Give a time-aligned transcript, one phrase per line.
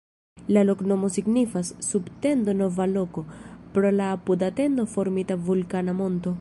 [0.55, 3.25] La loknomo signifas: sub-tendo-nova-loko,
[3.77, 6.29] pro la apuda tendo-formita vulkana monto.